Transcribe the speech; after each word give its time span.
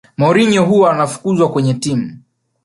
mourinho 0.19 0.61
huwa 0.69 0.87
anafukuzwakwenye 0.93 1.73
timu 1.83 2.11